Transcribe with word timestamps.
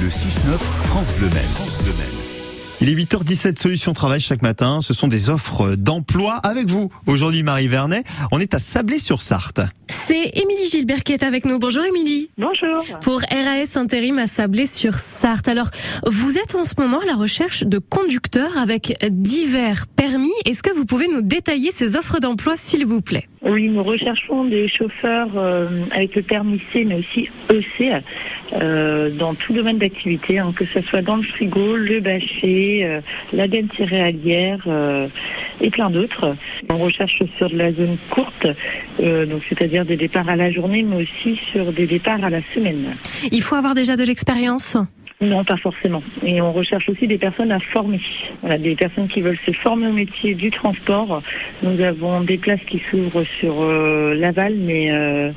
Le 0.00 0.08
6-9, 0.10 0.58
France 0.84 1.12
Bleu 1.14 1.28
Maine. 1.30 1.42
France 1.54 1.82
Bleu 1.82 1.92
Maine. 1.98 2.06
Il 2.80 2.88
est 2.88 2.94
8h17 2.94 3.58
Solutions 3.58 3.92
Travail 3.92 4.20
chaque 4.20 4.42
matin. 4.42 4.80
Ce 4.80 4.94
sont 4.94 5.08
des 5.08 5.28
offres 5.28 5.74
d'emploi 5.74 6.34
avec 6.34 6.68
vous. 6.68 6.90
Aujourd'hui, 7.08 7.42
Marie 7.42 7.66
Vernet, 7.66 8.04
on 8.30 8.38
est 8.38 8.54
à 8.54 8.60
Sablé-sur-Sarthe. 8.60 9.60
C'est 9.88 10.30
Émilie 10.34 10.68
Gilbert 10.70 11.02
qui 11.02 11.12
est 11.12 11.24
avec 11.24 11.44
nous. 11.44 11.58
Bonjour 11.58 11.82
Émilie. 11.84 12.30
Bonjour. 12.38 12.84
Pour 13.00 13.20
RAS 13.22 13.76
Intérim 13.76 14.18
à 14.18 14.28
Sablé-sur-Sarthe. 14.28 15.48
Alors, 15.48 15.70
vous 16.06 16.38
êtes 16.38 16.54
en 16.54 16.64
ce 16.64 16.74
moment 16.78 17.00
à 17.00 17.04
la 17.04 17.16
recherche 17.16 17.64
de 17.64 17.78
conducteurs 17.78 18.56
avec 18.56 18.96
divers 19.10 19.88
permis. 19.88 20.30
Est-ce 20.44 20.62
que 20.62 20.72
vous 20.72 20.84
pouvez 20.84 21.08
nous 21.08 21.22
détailler 21.22 21.72
ces 21.72 21.96
offres 21.96 22.20
d'emploi, 22.20 22.54
s'il 22.54 22.86
vous 22.86 23.00
plaît? 23.00 23.26
Oui, 23.42 23.68
nous 23.68 23.82
recherchons 23.82 24.44
des 24.44 24.68
chauffeurs 24.68 25.28
euh, 25.36 25.68
avec 25.92 26.16
le 26.16 26.22
permis 26.22 26.60
C, 26.72 26.84
mais 26.84 26.96
aussi 26.96 27.28
EC, 27.50 28.02
euh, 28.52 29.10
dans 29.10 29.34
tout 29.34 29.52
domaine 29.52 29.78
d'activité, 29.78 30.38
hein, 30.38 30.52
que 30.54 30.64
ce 30.64 30.80
soit 30.82 31.02
dans 31.02 31.16
le 31.16 31.22
frigo, 31.22 31.76
le 31.76 32.00
bâcher, 32.00 32.84
euh, 32.84 33.00
la 33.32 33.46
denne 33.46 33.68
céréalière 33.76 34.64
euh, 34.66 35.06
et 35.60 35.70
plein 35.70 35.90
d'autres. 35.90 36.34
On 36.68 36.78
recherche 36.78 37.22
sur 37.36 37.48
la 37.54 37.72
zone 37.72 37.96
courte, 38.10 38.48
euh, 39.00 39.24
donc 39.26 39.42
c'est-à-dire 39.48 39.84
des 39.84 39.96
départs 39.96 40.28
à 40.28 40.36
la 40.36 40.50
journée, 40.50 40.82
mais 40.82 41.02
aussi 41.02 41.40
sur 41.52 41.72
des 41.72 41.86
départs 41.86 42.24
à 42.24 42.30
la 42.30 42.40
semaine. 42.54 42.96
Il 43.30 43.42
faut 43.42 43.54
avoir 43.54 43.74
déjà 43.74 43.96
de 43.96 44.02
l'expérience? 44.02 44.76
Non, 45.20 45.44
pas 45.44 45.56
forcément. 45.56 46.02
Et 46.24 46.40
on 46.40 46.52
recherche 46.52 46.88
aussi 46.88 47.08
des 47.08 47.18
personnes 47.18 47.50
à 47.50 47.58
former. 47.58 48.00
Voilà, 48.40 48.56
des 48.56 48.76
personnes 48.76 49.08
qui 49.08 49.20
veulent 49.20 49.38
se 49.44 49.50
former 49.50 49.88
au 49.88 49.92
métier 49.92 50.34
du 50.34 50.50
transport. 50.50 51.22
Nous 51.62 51.80
avons 51.80 52.20
des 52.20 52.38
places 52.38 52.60
qui 52.68 52.80
s'ouvrent 52.90 53.24
sur 53.40 53.62
euh, 53.62 54.14
Laval, 54.14 54.54
mais, 54.56 54.92
euh, 54.92 55.32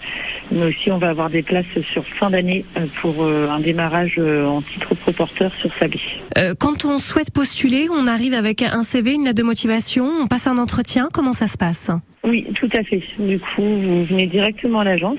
mais 0.52 0.66
aussi 0.66 0.92
on 0.92 1.00
va 1.00 1.10
avoir 1.10 1.32
des 1.32 1.42
places 1.42 1.66
sur 1.92 2.06
fin 2.06 2.30
d'année 2.30 2.64
euh, 2.78 2.86
pour 3.02 3.24
euh, 3.24 3.50
un 3.50 3.60
démarrage 3.60 4.20
en 4.20 4.62
titre 4.62 4.94
proporteur 4.96 5.52
sur. 5.60 5.72
Euh, 6.38 6.54
Quand 6.60 6.86
on 6.86 6.98
souhaite 6.98 7.32
postuler, 7.32 7.88
on 7.90 8.06
arrive 8.06 8.34
avec 8.34 8.62
un 8.62 8.84
CV, 8.84 9.14
une 9.14 9.26
lettre 9.26 9.38
de 9.38 9.44
motivation, 9.44 10.06
on 10.06 10.28
passe 10.28 10.48
un 10.48 10.58
entretien. 10.58 11.10
Comment 11.12 11.34
ça 11.34 11.48
se 11.48 11.58
passe? 11.58 11.90
Oui, 12.24 12.46
tout 12.54 12.70
à 12.78 12.84
fait. 12.84 13.02
Du 13.18 13.40
coup, 13.40 13.64
vous 13.64 14.06
venez 14.06 14.28
directement 14.28 14.82
à 14.82 14.84
l'agence. 14.84 15.18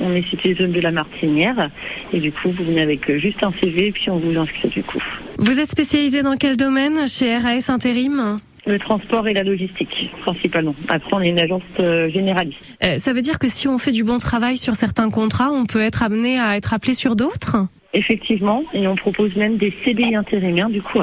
On 0.00 0.14
est 0.14 0.26
situé 0.28 0.54
zone 0.54 0.72
de 0.72 0.80
la 0.80 0.90
Martinière. 0.90 1.68
Et 2.12 2.20
du 2.20 2.32
coup, 2.32 2.50
vous 2.50 2.64
venez 2.64 2.80
avec 2.80 3.08
euh, 3.10 3.18
juste 3.18 3.42
un 3.42 3.52
CV 3.60 3.88
et 3.88 3.92
puis 3.92 4.08
on 4.08 4.16
vous 4.16 4.36
inscrit 4.38 4.68
du 4.68 4.82
coup. 4.82 5.02
Vous 5.38 5.60
êtes 5.60 5.68
spécialisé 5.68 6.22
dans 6.22 6.36
quel 6.36 6.56
domaine 6.56 7.06
chez 7.06 7.36
RAS 7.36 7.68
Intérim? 7.68 8.36
Le 8.66 8.78
transport 8.78 9.26
et 9.26 9.32
la 9.32 9.42
logistique, 9.42 10.10
principalement. 10.22 10.74
Après, 10.88 11.10
on 11.12 11.20
est 11.20 11.28
une 11.28 11.38
agence 11.38 11.62
euh, 11.78 12.10
généraliste. 12.10 12.76
Euh, 12.84 12.98
Ça 12.98 13.12
veut 13.12 13.22
dire 13.22 13.38
que 13.38 13.48
si 13.48 13.68
on 13.68 13.78
fait 13.78 13.92
du 13.92 14.04
bon 14.04 14.18
travail 14.18 14.56
sur 14.56 14.76
certains 14.76 15.10
contrats, 15.10 15.50
on 15.50 15.66
peut 15.66 15.80
être 15.80 16.02
amené 16.02 16.38
à 16.38 16.56
être 16.56 16.72
appelé 16.74 16.94
sur 16.94 17.16
d'autres? 17.16 17.56
Effectivement, 17.92 18.62
et 18.72 18.86
on 18.86 18.94
propose 18.94 19.34
même 19.34 19.56
des 19.56 19.74
CDI 19.84 20.14
intérimaires 20.14 20.68
du 20.68 20.80
coup. 20.80 20.98